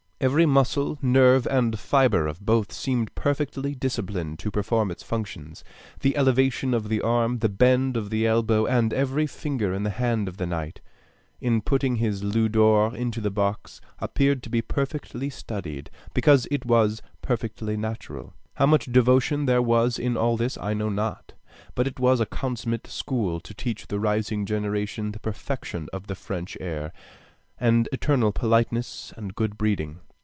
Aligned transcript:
Every 0.23 0.45
muscle, 0.45 0.99
nerve, 1.01 1.47
and 1.47 1.79
fibre 1.79 2.27
of 2.27 2.45
both 2.45 2.71
seemed 2.71 3.15
perfectly 3.15 3.73
disciplined 3.73 4.37
to 4.37 4.51
perform 4.51 4.91
its 4.91 5.01
functions. 5.01 5.63
The 6.01 6.15
elevation 6.15 6.75
of 6.75 6.89
the 6.89 7.01
arm, 7.01 7.39
the 7.39 7.49
bend 7.49 7.97
of 7.97 8.11
the 8.11 8.27
elbow, 8.27 8.67
and 8.67 8.93
every 8.93 9.25
finger 9.25 9.73
in 9.73 9.81
the 9.81 9.89
hand 9.89 10.27
of 10.27 10.37
the 10.37 10.45
knight, 10.45 10.79
in 11.39 11.59
putting 11.59 11.95
his 11.95 12.23
louis 12.23 12.49
d'ors 12.49 12.93
into 12.93 13.19
the 13.19 13.31
box 13.31 13.81
appeared 13.97 14.43
to 14.43 14.51
be 14.51 14.61
perfectly 14.61 15.31
studied, 15.31 15.89
because 16.13 16.47
it 16.51 16.67
was 16.67 17.01
perfectly 17.23 17.75
natural. 17.75 18.35
How 18.53 18.67
much 18.67 18.91
devotion 18.91 19.47
there 19.47 19.59
was 19.63 19.97
in 19.97 20.17
all 20.17 20.37
this 20.37 20.55
I 20.55 20.75
know 20.75 20.89
not, 20.89 21.33
but 21.73 21.87
it 21.87 21.99
was 21.99 22.19
a 22.19 22.27
consummate 22.27 22.85
school 22.85 23.39
to 23.39 23.55
teach 23.55 23.87
the 23.87 23.99
rising 23.99 24.45
generation 24.45 25.13
the 25.13 25.19
perfection 25.19 25.87
of 25.91 26.05
the 26.05 26.13
French 26.13 26.55
air, 26.61 26.93
and 27.59 27.89
external 27.91 28.31
politeness 28.31 29.11
and 29.17 29.33
good 29.33 29.57
breeding. 29.57 29.97